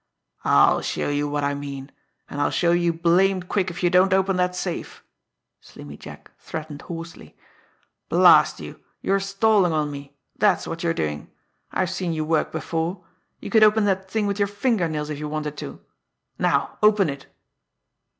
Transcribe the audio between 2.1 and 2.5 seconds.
and I'll